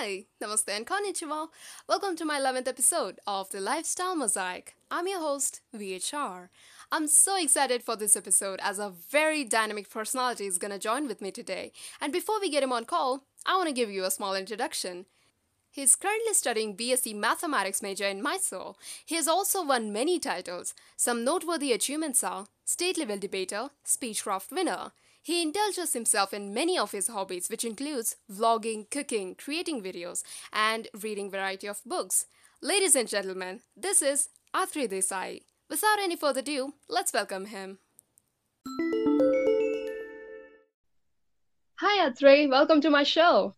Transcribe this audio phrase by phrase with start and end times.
[0.00, 1.48] Hi, Namaste and Konnichiwa.
[1.88, 4.76] Welcome to my 11th episode of the Lifestyle Mosaic.
[4.92, 6.50] I'm your host, VHR.
[6.92, 11.20] I'm so excited for this episode as a very dynamic personality is gonna join with
[11.20, 11.72] me today.
[12.00, 15.06] And before we get him on call, I want to give you a small introduction.
[15.68, 18.76] He's currently studying BSc Mathematics major in Mysore.
[19.04, 20.74] He has also won many titles.
[20.96, 24.92] Some noteworthy achievements are state level debater, speechcraft winner.
[25.22, 30.88] He indulges himself in many of his hobbies, which includes vlogging, cooking, creating videos, and
[31.02, 32.26] reading variety of books.
[32.62, 35.42] Ladies and gentlemen, this is Athrey Desai.
[35.68, 37.78] Without any further ado, let's welcome him.
[41.80, 43.54] Hi Athrey, welcome to my show.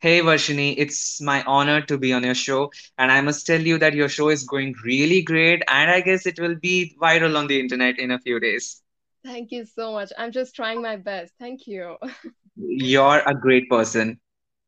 [0.00, 3.78] Hey Varshini, it's my honor to be on your show, and I must tell you
[3.78, 7.46] that your show is going really great, and I guess it will be viral on
[7.46, 8.83] the internet in a few days.
[9.24, 10.12] Thank you so much.
[10.18, 11.34] I'm just trying my best.
[11.38, 11.96] Thank you.
[12.56, 14.20] You're a great person.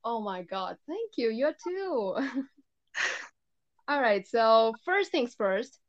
[0.04, 0.78] Oh my God.
[0.86, 1.30] Thank you.
[1.30, 2.16] You're too.
[3.88, 4.26] All right.
[4.26, 5.80] So, first things first,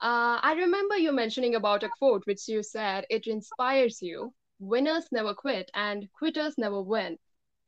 [0.00, 4.34] uh, I remember you mentioning about a quote which you said it inspires you.
[4.58, 7.18] Winners never quit and quitters never win.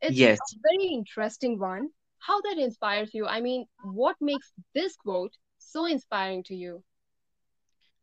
[0.00, 1.90] It's Yes, a very interesting one.
[2.18, 3.26] How that inspires you?
[3.26, 6.84] I mean, what makes this quote so inspiring to you?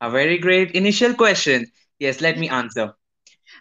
[0.01, 1.65] a very great initial question.
[1.99, 2.93] Yes, let me answer.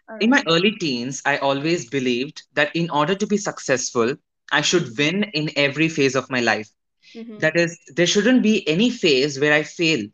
[0.09, 0.31] All In right.
[0.31, 4.15] my early teens, I always believed that in order to be successful,
[4.53, 6.69] I should win in every phase of my life.
[7.17, 7.41] Mm-hmm.
[7.41, 10.07] That is, there shouldn't be any phase where I fail.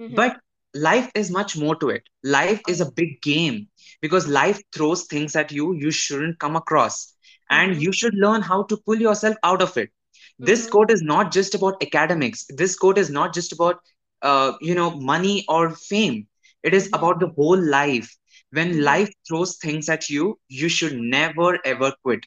[0.00, 0.20] Mm-hmm.
[0.20, 0.38] But
[0.74, 2.04] life is much more to it.
[2.24, 3.68] Life is a big game
[4.00, 7.14] because life throws things at you you shouldn't come across,
[7.50, 7.82] and Mm-hmm.
[7.82, 9.90] you should learn how to pull yourself out of it.
[10.38, 10.68] This Mm-hmm.
[10.68, 12.46] quote is not just about academics.
[12.50, 13.80] This quote is not just about
[14.22, 16.27] uh, you know money or fame.
[16.62, 18.16] It is about the whole life.
[18.50, 18.84] When Mm-hmm.
[18.84, 22.20] life throws things at you, you should never ever quit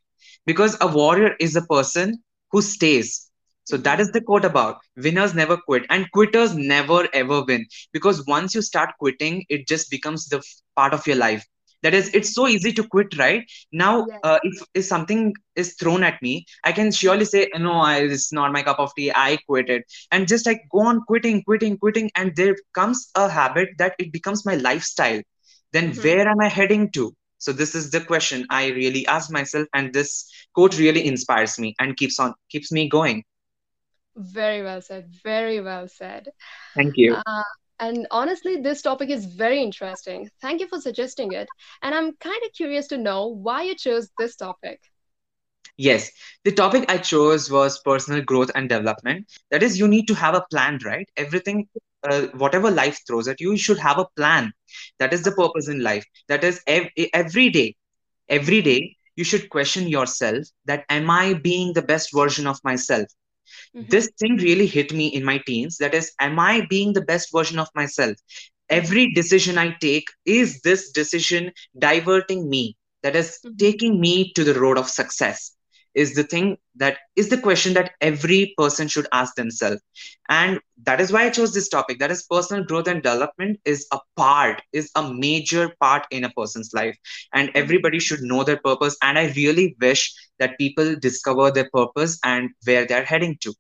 [0.46, 3.30] because a warrior is a person who stays.
[3.64, 4.12] So that Mm-hmm.
[4.12, 8.92] the quote about winners never quit and quitters never ever win because once you start
[9.00, 10.42] quitting, it just becomes the
[10.76, 11.46] part of your life.
[11.84, 13.44] That is, it's so easy to quit, right?
[13.72, 14.22] Now, Yeah.
[14.24, 18.32] uh, if, if something is thrown at me, I can surely say, no, I, it's
[18.34, 19.12] not my cup of tea.
[19.14, 19.84] I quit it.
[20.12, 22.12] And just like go on quitting, quitting, quitting.
[22.16, 25.22] And there comes a habit that it becomes my lifestyle.
[25.74, 26.02] Then Mm-hmm.
[26.02, 27.16] where am I heading to?
[27.38, 31.76] So this is the question I really ask myself, and this quote really inspires me
[31.80, 33.24] and keeps on keeps me going.
[34.16, 35.10] Very well said.
[35.24, 36.34] Very well said.
[36.76, 37.22] Thank you.
[37.26, 37.44] Uh,
[37.82, 40.32] and honestly, this topic is very interesting.
[40.42, 41.52] Thank you for suggesting it.
[41.82, 44.82] And I'm kind of curious to know why you chose this topic.
[45.78, 46.12] Yes,
[46.44, 49.26] the topic I chose was personal growth and development.
[49.52, 51.10] That is, you need to have a plan, right?
[51.18, 51.68] Everything,
[52.10, 54.54] uh, whatever life throws at you, you should have a plan.
[55.00, 56.06] That is the purpose in life.
[56.28, 57.76] That is, ev- every day,
[58.30, 58.86] every Mm-hmm.
[59.16, 63.08] you should question yourself that am I being the best version of myself?
[63.76, 63.90] Mm-hmm.
[63.90, 65.78] This thing really hit me in my teens.
[65.78, 68.18] That is, am I being the best version of myself?
[68.70, 72.78] Every decision I take, is this decision diverting me?
[73.04, 73.60] That is Mm-hmm.
[73.60, 75.56] taking me to the road of success?
[75.94, 79.82] Is the thing that is the question that every person should ask themselves.
[80.30, 82.00] And that is why I chose this topic.
[82.00, 86.30] That is personal growth and development is a part, is a major part in a
[86.30, 86.98] person's life.
[87.34, 88.98] And everybody should know their purpose.
[89.02, 93.54] And I really wish that people discover their purpose and where they're heading to.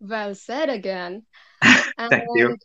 [0.00, 1.26] Well said again.
[2.10, 2.56] Thank you.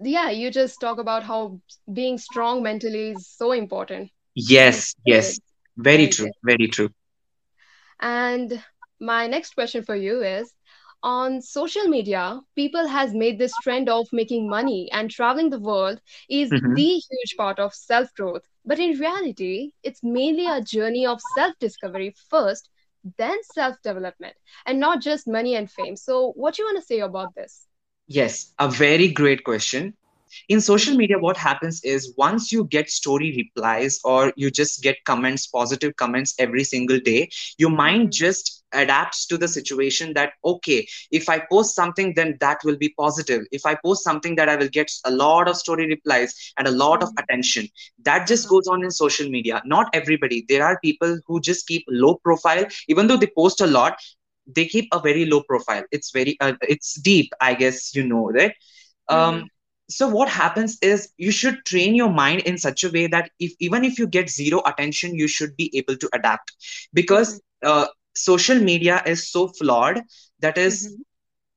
[0.00, 1.60] Yeah, you just talk about how
[1.92, 4.10] being strong mentally is so important.
[4.34, 5.40] Yes, yes.
[5.76, 6.30] Very Very true.
[6.30, 6.32] good.
[6.42, 6.90] Very true.
[8.02, 8.64] And
[9.00, 10.54] my next question for you is
[11.02, 16.00] on social media, people has made this trend of making money and traveling the world
[16.28, 16.74] is Mhm.
[16.74, 18.48] the huge part of self-growth.
[18.64, 22.70] But in reality, it's mainly a journey of self-discovery first,
[23.18, 24.36] then self-development,
[24.66, 25.96] and not just money and fame.
[25.96, 27.68] So what you want to say about this?
[28.08, 29.94] Yes, a very great question.
[30.48, 34.82] In social Mm-hmm, media, what happens is once you get story replies or you just
[34.82, 37.28] get comments, positive comments every single day,
[37.58, 42.36] your mind mm-hmm, just adapts to the situation that, okay, if I post something, then
[42.40, 43.42] that will be positive.
[43.52, 46.72] If I post something, that I will get a lot of story replies and a
[46.72, 47.68] lot of mm-hmm, attention.
[48.04, 49.62] That just uh-huh, goes on in social media.
[49.64, 50.44] Not everybody.
[50.48, 53.98] There are people who just keep low profile, even though they post a lot
[54.46, 58.30] they keep a very low profile it's very uh, it's deep i guess you know
[58.34, 58.54] that
[59.12, 59.48] mm-hmm, um
[59.88, 63.52] so what happens is you should train your mind in such a way that if
[63.60, 66.52] even if you get zero attention you should be able to adapt.
[66.94, 70.02] Mm-hmm, because uh, social media is so flawed
[70.40, 71.02] that is mm-hmm,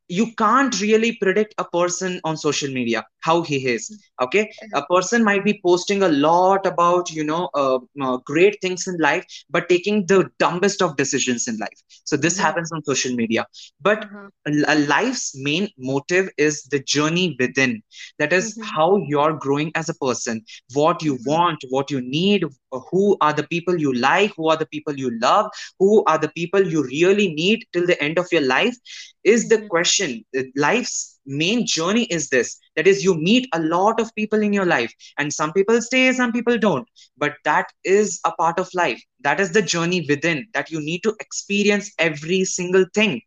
[0.07, 3.91] you can't really predict a person on social media how he is
[4.21, 8.87] okay a person might be posting a lot about you know uh, uh, great things
[8.87, 12.47] in life but taking the dumbest of decisions in life so this Yeah.
[12.47, 13.45] happens on social media
[13.81, 14.29] but Uh-huh.
[14.47, 17.73] a a life's main motive is the journey within
[18.19, 18.75] that is Mhm.
[18.75, 20.41] how you're growing as a person
[20.79, 21.31] what you Mhm.
[21.31, 22.43] want what you need
[22.91, 25.49] who are the people you like who are the people you love
[25.79, 28.75] who are the people you really need till the end of your life
[29.23, 29.69] is the Mhm.
[29.69, 34.41] question Uh, life's main journey is this that is you meet a lot of people
[34.41, 36.87] in your life and some people stay some people don't
[37.17, 41.01] but that is a part of life that is the journey within that you need
[41.03, 43.21] to experience every single thing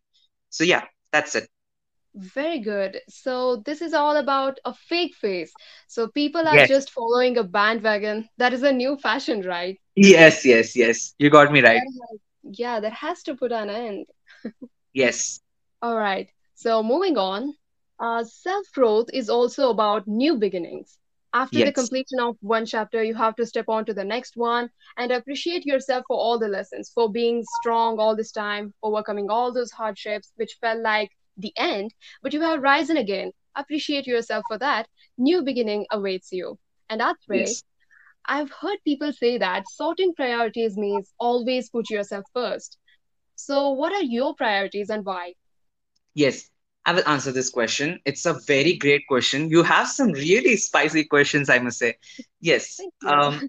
[0.49, 1.47] so yeah that's it
[2.15, 3.01] Very good.
[3.09, 5.55] So this is all about a fake face.
[5.87, 8.29] So people are yes just following a bandwagon.
[8.37, 9.79] That is a new fashion, right?
[9.95, 11.83] yes yes yes you got me right
[12.43, 14.05] yeah, that has to put an end.
[14.93, 15.39] yes
[15.81, 16.29] All right.
[16.59, 17.57] So moving on,
[17.99, 20.99] uh, self-growth is also about new beginnings.
[21.33, 24.71] After the completion of one chapter, you have to step on to the next one
[24.97, 29.53] and appreciate yourself for all the lessons, for being strong all this time, overcoming all
[29.53, 33.33] those hardships, which felt like the end, but you have risen again.
[33.55, 34.87] Appreciate yourself for that.
[35.17, 36.59] New beginning awaits you.
[36.89, 37.63] And that way, yes
[38.25, 42.77] I've heard people say that sorting priorities means always put yourself first.
[43.35, 45.35] So, what are your priorities and why?
[46.21, 46.37] Yes
[46.85, 47.99] i will answer this question.
[48.05, 49.49] It's a very great question.
[49.49, 51.95] You have some really spicy questions i must say.
[52.41, 53.43] Yes um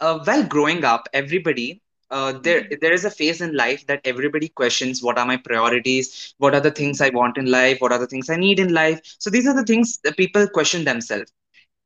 [0.00, 4.00] uh, while growing up, everybody uh, there Mhm, there is a phase in life that
[4.04, 7.92] everybody questions what are my priorities, what are the things I want in life, what
[7.92, 9.00] are the things I need in life.
[9.18, 11.32] So these are the things that people question themselves.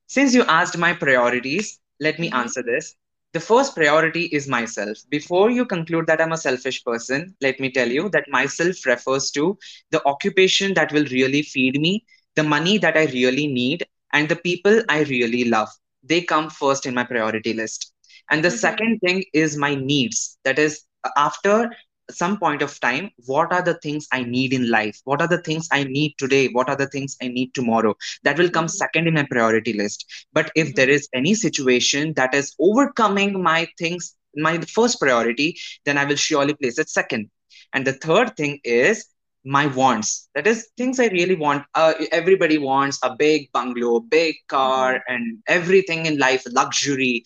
[0.09, 2.95] Since you asked my priorities, let me mhm, answer this.
[3.33, 4.99] The first priority is myself.
[5.11, 9.31] Before you conclude that I'm a selfish person, let me tell you that myself refers
[9.33, 9.59] to
[9.91, 12.05] the occupation that will really feed me,
[12.37, 15.69] the money that I really need, and the people I really love.
[16.03, 17.93] They come first in my priority list.
[18.31, 20.39] And the mhm, second thing is my needs.
[20.45, 20.85] That is,
[21.17, 21.71] after
[22.11, 25.01] some point of time, what are the things I need in life?
[25.05, 26.49] What are the things I need today?
[26.49, 27.95] What are the things I need tomorrow?
[28.25, 30.05] that will come mhm, second in my priority list.
[30.33, 35.57] But if there mhm, is any situation that is overcoming my things my first priority
[35.85, 37.29] then i will surely place it second.
[37.73, 39.07] And the third thing is
[39.45, 40.29] my wants.
[40.35, 41.65] That is things i really want.
[41.75, 47.25] Uh, everybody wants a big bungalow big car mhm, and everything in life luxury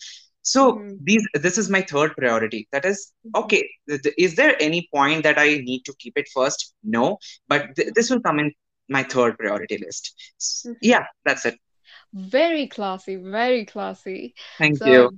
[0.51, 4.35] so mhm, these this is my third priority that is mhm, okay th- th- is
[4.39, 7.05] there any point that i need to keep it first no
[7.47, 8.51] but th- this will come in
[8.97, 10.13] my third priority list
[10.63, 10.93] mhm.
[10.93, 11.55] yeah that's it
[12.13, 14.35] Very classy, very classy.
[14.57, 15.09] thank you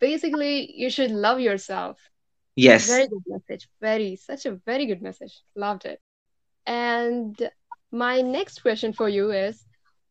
[0.00, 2.10] basically, you should love yourself.
[2.56, 3.68] yes Very good message.
[3.80, 5.42] Very, such a very good message.
[5.56, 6.00] Loved it.
[6.66, 7.50] And
[7.92, 9.64] my next question for you is,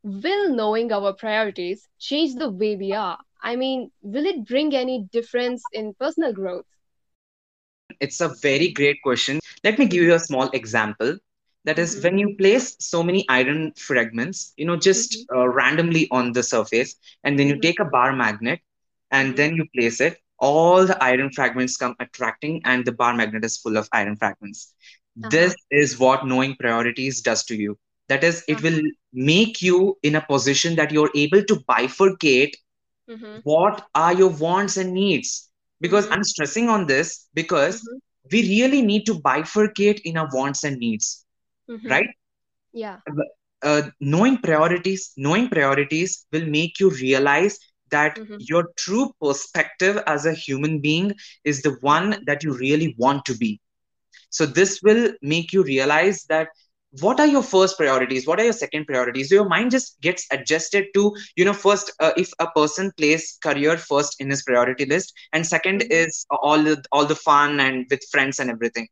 [0.04, 3.20] will knowing our priorities change the way we are?
[3.42, 6.66] I mean, will it bring any difference in personal growth?
[8.00, 9.40] it's a very great question.
[9.64, 11.18] Let me give you a small example.
[11.66, 15.48] That is mhm, when you place so many iron fragments you know just mhm, uh,
[15.48, 18.60] randomly on the surface and then you mhm, take a bar magnet
[19.12, 23.14] and mhm, then you place it all the iron fragments come attracting and the bar
[23.14, 24.74] magnet is full of iron fragments.
[25.16, 27.78] This uh-huh, is what knowing priorities does to you.
[28.08, 32.54] That is it will uh-huh, make you in a position that you're able to bifurcate
[33.10, 35.50] mhm, what are your wants and needs?
[35.82, 40.30] Because mhm, i'm stressing on this because mhm, we really need to bifurcate in our
[40.34, 41.26] wants and needs
[41.90, 42.08] right?
[42.08, 42.70] Mhm.
[42.74, 43.02] Yeah.
[43.64, 47.58] uh, knowing priorities knowing priorities will make you realize
[47.92, 52.96] that Mhm, your true perspective as a human being is the one that you really
[52.98, 53.60] want to be.
[54.30, 56.50] So this will make you realize that
[57.00, 58.26] what are your first priorities?
[58.28, 59.30] What are your second priorities?
[59.30, 63.38] So your mind just gets adjusted to you know first uh, if a person plays
[63.44, 67.60] career first in his priority list and second mhm, is all the all the fun
[67.60, 68.88] and with friends and everything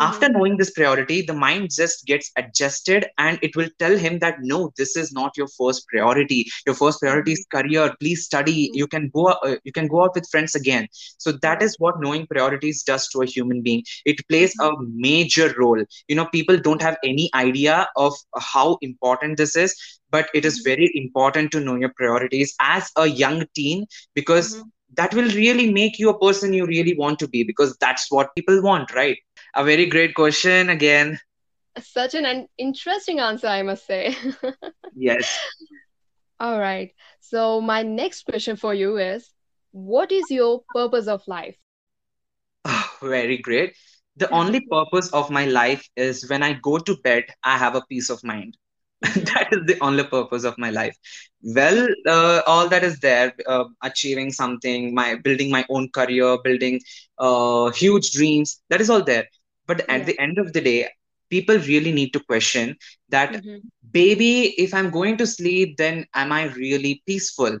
[0.00, 4.18] after mhm, knowing this priority the mind just gets adjusted and it will tell him
[4.18, 6.46] that no this is not your first priority.
[6.66, 7.94] Your first priority is career.
[8.00, 8.70] Please study.
[8.70, 8.74] Mhm.
[8.74, 10.88] you can go uh, you can go out with friends again.
[11.18, 13.82] So that is what knowing priorities does to a human being.
[14.04, 15.82] It plays a Mhm, major role.
[16.08, 19.74] You know people don't have any idea of how important this is
[20.10, 24.56] but it is mhm, very important to know your priorities as a young teen because
[24.56, 24.70] mhm.
[24.96, 28.34] that will really make you a person you really want to be because that's what
[28.34, 29.18] people want right
[29.56, 31.18] a very great question again.
[31.80, 34.14] Such an interesting answer, I must say.
[34.94, 35.46] Yes.
[36.40, 36.92] All right.
[37.20, 39.32] So, my next question for you is
[39.72, 41.58] What is your purpose of life?
[43.02, 43.74] very great.
[44.16, 47.82] the only purpose of my life is when I go to bed, I have a
[47.88, 48.56] peace of mind.
[49.06, 49.30] Mm-hmm.
[49.30, 50.96] that is the only purpose of my life.
[51.42, 56.80] Well, uh, all that is there, uh, achieving something, my building my own career, building
[57.18, 59.26] uh, huge dreams, that is all there.
[59.66, 60.06] But at Yeah.
[60.06, 60.88] the end of the day,
[61.30, 62.76] people really need to question
[63.10, 63.68] that, Mm-hmm.
[63.92, 67.58] baby, if I'm going to sleep, then am I really peaceful?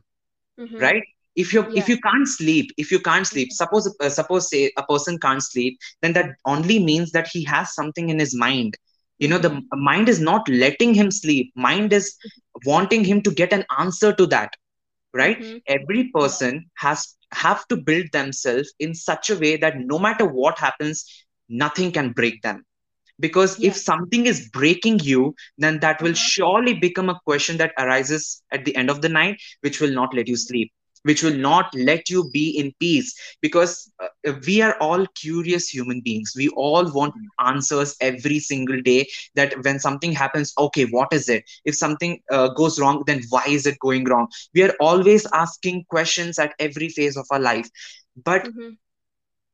[0.58, 0.80] Mm-hmm.
[0.80, 1.02] right
[1.36, 3.52] if you if you can't sleep if you can't sleep Mm-hmm.
[3.52, 7.74] suppose uh, suppose say a person can't sleep then that only means that he has
[7.74, 8.74] something in his mind
[9.18, 9.74] you know the Mm-hmm.
[9.74, 12.14] mind is not letting him sleep mind is
[12.64, 14.50] wanting him to get an answer to that
[15.14, 15.58] right Mm-hmm.
[15.68, 20.58] every person has have to build themselves in such a way that no matter what
[20.58, 21.04] happens
[21.48, 22.64] nothing can break them.
[23.20, 23.62] Because Yeah.
[23.62, 26.28] if something is breaking you then that will Uh-huh.
[26.28, 30.14] surely become a question that arises at the end of the night which will not
[30.14, 30.72] let you sleep
[31.04, 33.14] which will not let you be in peace.
[33.40, 36.32] Because uh, we are all curious human beings.
[36.36, 41.44] We all want answers every single day that when something happens okay what is it?
[41.64, 44.28] If something uh, goes wrong then why is it going wrong?
[44.54, 47.68] We are always asking questions at every phase of our life.
[48.24, 48.76] But Mm-hmm.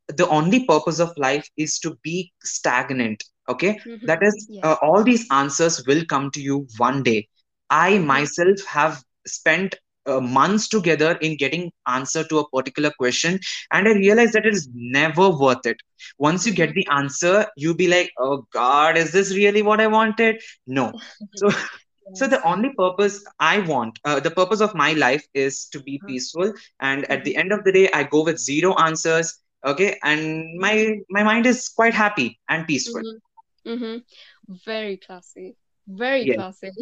[0.09, 4.07] The only purpose of life is to be stagnant okay Mm-hmm.
[4.07, 7.27] that is uh, all these answers will come to you one day
[7.71, 8.13] i Mm-hmm.
[8.13, 9.75] myself have spent
[10.07, 13.39] uh, months together in getting answer to a particular question
[13.73, 15.77] and i realized that it is never worth it
[16.19, 16.63] once you Mm-hmm.
[16.63, 20.93] get the answer you be like oh god is this really what i wanted no
[21.35, 21.51] so
[22.13, 26.03] so the only purpose i want uh, the purpose of my life is to be
[26.03, 26.13] Uh-huh.
[26.13, 27.43] peaceful and at the Mm-hmm.
[27.43, 31.69] end of the day i go with zero answers okay and my my mind is
[31.69, 33.71] quite happy and peaceful Mm-hmm.
[33.71, 33.97] Mm-hmm.
[34.65, 35.55] Very classy.
[35.87, 36.71] Very classy.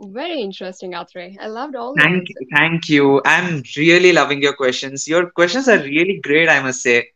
[0.00, 1.36] Very interesting, Athrey.
[1.40, 2.48] I loved all thank answers.
[2.56, 7.06] thank you i'm really loving your questions your questions are really great i must say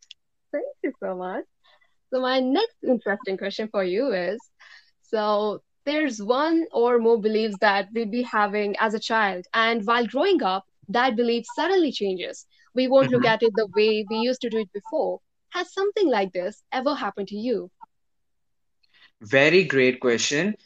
[0.52, 1.44] Thank you so much.
[2.10, 4.38] So my next interesting question for you is,
[5.02, 10.06] so there's one or more beliefs that we'd be having as a child, and while
[10.06, 12.46] growing up, that belief suddenly changes.
[12.76, 13.26] We won't look Mhm.
[13.26, 15.20] at it the way we used to do it before.
[15.50, 17.72] Has something like this ever happened to you?
[19.22, 20.56] Very great question.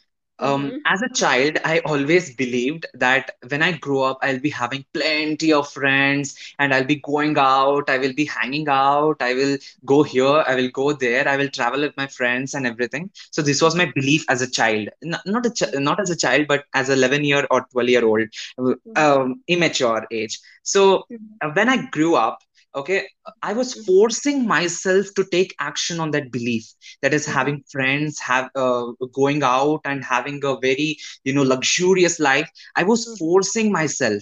[0.41, 0.85] Um, Mm-hmm.
[0.85, 5.53] as a child, I always believed that when I grow up, I'll be having plenty
[5.53, 10.03] of friends and I'll be going out, I will be hanging out, I will go
[10.03, 13.11] here, I will go there, I will travel with my friends and everything.
[13.31, 16.17] So this was my belief as a child, N- not a ch- not as a
[16.17, 18.27] child, but as a 11 year or 12 year old,
[18.95, 20.39] um, immature age.
[20.63, 21.37] So Mm-hmm.
[21.53, 22.39] when I grew up,
[22.75, 23.07] okay,
[23.41, 26.65] I was forcing myself to take action on that belief
[27.01, 27.51] that is Mm-hmm.
[27.51, 32.83] having friends have uh, going out and having a very you know luxurious life i
[32.83, 33.17] was Mm-hmm.
[33.17, 34.21] forcing myself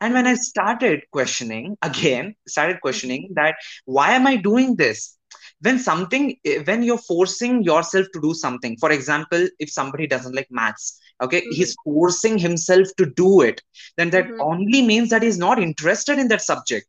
[0.00, 0.44] and when i Mm-hmm.
[0.46, 2.86] started questioning again started Mm-hmm.
[2.86, 3.54] questioning that
[3.84, 5.16] why am i doing this
[5.60, 10.34] when something eh, when you're forcing yourself to do something for example if somebody doesn't
[10.34, 11.58] like maths okay Mm-hmm.
[11.58, 13.62] he's forcing himself to do it
[13.96, 14.46] then that Mm-hmm.
[14.50, 16.86] only means that he's not interested in that subject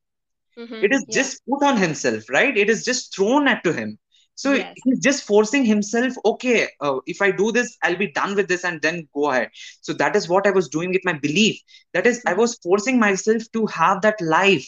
[0.58, 0.88] Mm-hmm.
[0.88, 3.98] it is just put on himself right it is just thrown at to him
[4.36, 4.78] so Yes.
[4.84, 8.64] he's just forcing himself okay uh, if i do this i'll be done with this
[8.64, 9.50] and then go ahead
[9.82, 11.60] so that is what i was doing with my belief
[11.94, 12.42] that is i Mm-hmm.
[12.42, 14.68] was forcing myself to have that life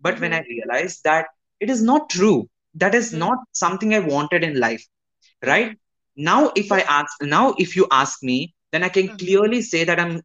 [0.00, 0.40] but when Mm-hmm.
[0.40, 1.26] i realized that
[1.60, 3.24] it is not true that is Mm-hmm.
[3.24, 4.86] not something i wanted in life
[5.50, 5.96] right Mm-hmm.
[6.30, 8.36] now if i ask now if you ask me
[8.72, 9.22] then i can Mm-hmm.
[9.22, 10.20] clearly say that i'm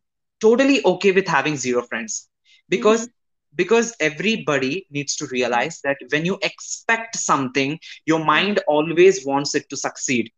[0.46, 2.30] totally okay with having zero friends
[2.76, 2.76] Mm-hmm.
[2.76, 3.08] because
[3.56, 9.68] because everybody needs to realize that when you expect something your mind always wants it
[9.70, 10.32] to succeed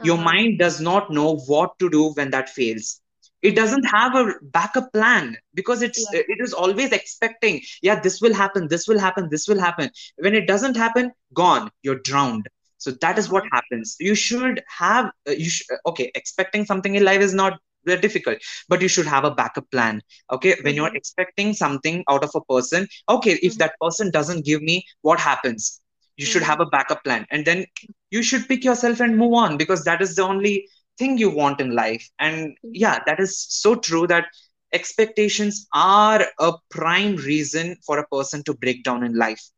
[0.00, 0.18] your Uh-huh.
[0.18, 3.00] mind does not know what to do when that fails
[3.42, 6.12] it doesn't have a backup plan because it's Yeah.
[6.12, 10.34] it is always expecting yeah this will happen this will happen this will happen when
[10.34, 12.46] it doesn't happen gone you're drowned
[12.78, 13.50] so that is what Uh-huh.
[13.52, 18.00] happens you should have uh, you should, okay expecting something in life is not very
[18.00, 20.00] difficult but you should have a backup plan
[20.32, 21.00] okay when you're Mm-hmm.
[21.00, 23.64] expecting something out of a person okay if Mm-hmm.
[23.64, 25.80] that person doesn't give me what happens
[26.16, 26.52] you should Mm-hmm.
[26.52, 27.64] have a backup plan and then
[28.10, 30.66] you should pick yourself and move on because that is the only
[30.98, 32.84] thing you want in life and Mm-hmm.
[32.84, 34.26] yeah that is so true that
[34.72, 39.50] expectations are a prime reason for a person to break down in life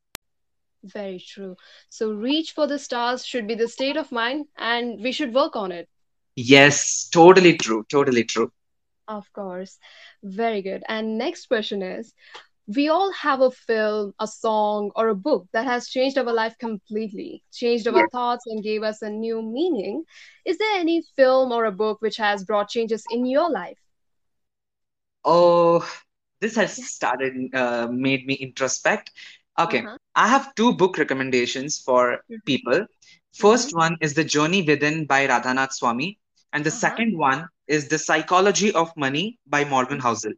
[0.85, 1.57] Very true.
[1.88, 5.57] So, reach for the stars should be the state of mind, and we should work
[5.57, 5.88] on it.
[6.36, 8.50] Yes totally true totally true
[9.08, 9.78] Of course.
[10.22, 10.82] Very good.
[10.88, 12.14] And next question is
[12.66, 16.56] We all have a film, a song, or a book that has changed our life
[16.58, 20.04] completely, changed our thoughts, and gave us a new meaning.
[20.44, 23.78] Is there any film or a book which has brought changes in your life?
[25.24, 25.86] oh
[26.40, 29.10] this has started uh, made me introspect
[29.58, 29.98] Okay, Uh-huh.
[30.14, 32.86] I have two book recommendations for people.
[33.40, 33.70] Mm-hmm.
[33.70, 36.18] First one is The Journey Within by Radhanath Swami,
[36.52, 36.85] and the Uh-huh.
[36.85, 40.00] second one is The Psychology of Money by Morgan.
[40.00, 40.32] Housel.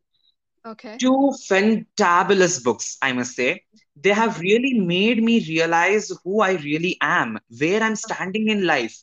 [0.64, 1.00] Okay.
[1.00, 3.62] Two fantabulous books, I must say.
[3.96, 4.40] They have Uh-huh.
[4.40, 8.96] really made me realize who I really am, where I'm standing in life.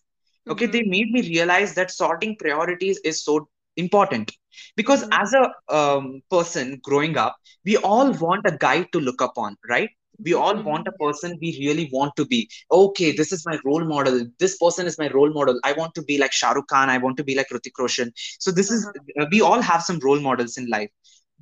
[0.49, 0.67] Okay, Mm-hmm.
[0.67, 4.31] they made me realize that sorting priorities is so important.
[4.75, 5.11] Because Mm-hmm.
[5.11, 9.89] as a um, person growing up, we all want a guide to look upon, right?
[10.23, 10.87] We all want Mm-hmm.
[10.87, 12.49] a person we really want to be.
[12.71, 14.25] Okay, this is my role model.
[14.39, 15.59] This person is my role model.
[15.63, 16.89] I want to be like Shah Rukh Khan.
[16.89, 18.11] I want to be like Hrithik Roshan.
[18.39, 19.03] So this is, Uh-huh.
[19.19, 20.89] uh, we all have some role models in life.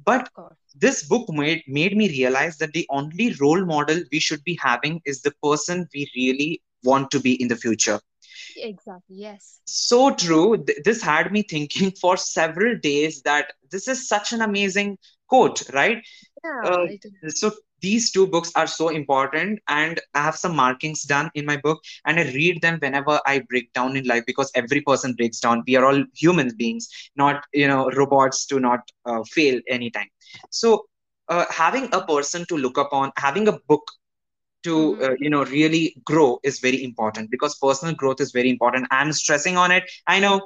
[0.05, 0.29] But
[0.75, 5.01] this book made, made me realize that the only role model we should be having
[5.05, 7.99] is the person we really want to be in the future.
[8.55, 9.15] Exactly.
[9.17, 9.61] Yes.
[9.65, 10.63] So true.
[10.65, 15.63] Th- This had me thinking for several days that this is such an amazing quote,
[15.73, 16.03] right?
[16.43, 16.87] Yeah, Uh,
[17.29, 21.57] so these two books are so important, and I have some markings done in my
[21.57, 25.39] book, and I read them whenever I break down in life because every person breaks
[25.39, 25.63] down.
[25.67, 30.07] We are all human beings, not you know robots to not uh, fail anytime.
[30.49, 30.85] So
[31.29, 33.91] uh, having a person to look upon, having a book
[34.63, 35.03] to Mm-hmm.
[35.03, 38.87] uh, you know really grow is very important because personal growth is very important.
[38.91, 39.83] I'm stressing on it.
[40.07, 40.41] I know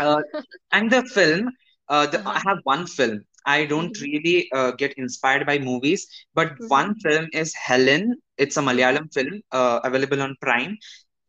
[0.00, 0.20] uh,
[0.72, 1.52] and the film,
[1.88, 2.46] uh, the, I Uh-huh.
[2.46, 3.22] have one film.
[3.46, 4.02] I don't Mm-hmm.
[4.02, 6.68] really uh, get inspired by movies, but Mm-hmm.
[6.68, 8.16] one film is Helen.
[8.38, 8.62] It's a.
[8.62, 10.78] Malayalam film uh, available on Prime.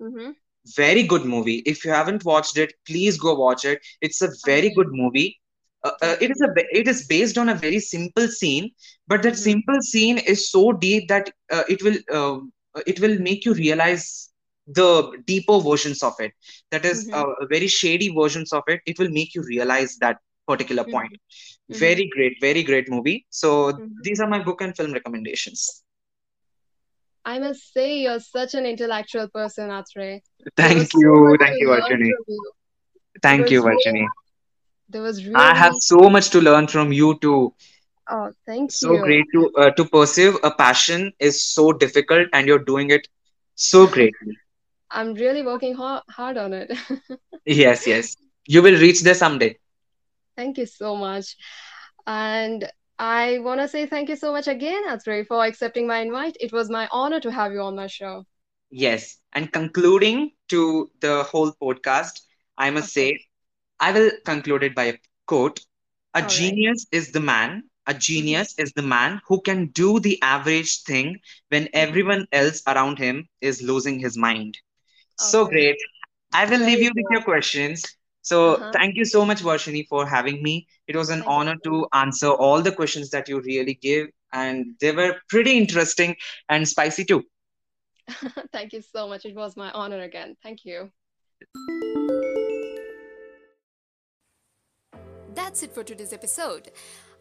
[0.02, 0.32] Mm-hmm.
[0.76, 1.64] Very good movie.
[1.66, 3.80] If you haven't watched it, please go watch it.
[4.02, 5.40] It's a very good movie.
[5.84, 8.72] Uh, uh, it is a it is based on a very simple scene,
[9.08, 9.38] but that Mm-hmm.
[9.38, 12.40] simple scene is so deep that uh, it will uh,
[12.86, 14.32] it will make you realize
[14.68, 16.32] the deeper versions of it.
[16.72, 17.14] That is Mm-hmm.
[17.14, 18.82] uh, very shady versions of it.
[18.86, 21.12] It will make you realize that particular point.
[21.12, 21.16] Mm-hmm.
[21.72, 21.98] Mm-hmm.
[21.98, 23.26] Very great, very great movie.
[23.30, 24.04] So Mm-hmm.
[24.04, 25.84] these are my book and film recommendations.
[27.26, 30.22] I must say, you're such an intellectual person, Athrey.
[30.58, 32.12] Thank so you, thank you, to learn Varshini.
[32.26, 32.26] from.
[33.36, 34.08] There Thank you, was really,
[34.90, 37.54] there was I have so much to learn from you too.
[38.10, 39.00] oh, thank So you.
[39.00, 43.08] So great to uh, to pursue a passion is so difficult, and you're doing it
[43.56, 44.38] so greatly.
[44.92, 46.72] I'm really working hard, hard on it.
[47.46, 48.16] Yes, yes.
[48.46, 49.58] You will reach there someday.
[50.38, 51.38] Thank you so much.
[52.08, 56.38] And I want to say thank you so much again, Athrey, for accepting my invite.
[56.42, 58.26] It was my honor to have you on my show.
[58.72, 59.18] Yes.
[59.34, 62.22] And concluding to the whole podcast,
[62.58, 62.94] I must Okay.
[62.94, 63.20] say,
[63.80, 64.98] I will conclude it by a
[65.28, 65.60] quote.
[66.14, 66.58] A All right.
[66.58, 71.20] genius is the man, a genius is the man who can do the average thing
[71.50, 71.76] when Mm-hmm.
[71.76, 74.58] everyone else around him is losing his mind.
[75.16, 75.78] So great.
[76.34, 77.96] I will leave you with your questions.
[78.27, 78.72] So Uh-huh.
[78.74, 80.68] thank you so much, Varshini, for having me.
[80.87, 84.07] It was an Thank honor so to answer all the questions that you really gave,
[84.33, 86.16] and they were pretty interesting
[86.50, 87.24] and spicy too.
[88.53, 89.25] Thank you so much.
[89.25, 90.35] It was my honor again.
[90.44, 90.92] Thank you.
[95.33, 96.72] That's it for today's episode.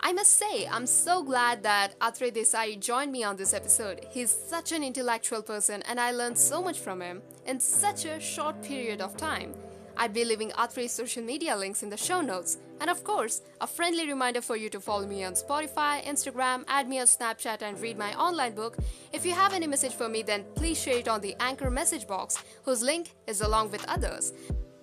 [0.01, 4.07] I must say, I'm so glad that Athrey Desai joined me on this episode.
[4.11, 8.21] He's such an intellectual person, and I learned so much from him in such a
[8.21, 9.55] short period of time.
[9.97, 12.59] I'll be leaving Athrey's social media links in the show notes.
[12.81, 16.89] And of course, a friendly reminder for you to follow me on Spotify, Instagram, add
[16.89, 18.77] me on Snapchat, and read my online book.
[19.13, 22.07] If you have any message for me, then please share it on the Anchor message
[22.07, 24.33] box, whose link is along with others.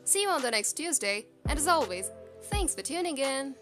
[0.06, 2.10] See you on the next Tuesday, and as always,
[2.44, 3.56] thanks for tuning in.